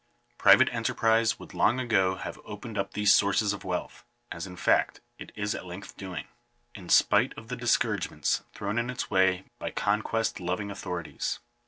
[0.39, 4.99] Private enterprise would long ago have opened up these sources of wealth, as in fact
[5.19, 6.25] it is at length doing,
[6.73, 11.37] in spite of the discouragements thrown in its way by conquest loving authorities.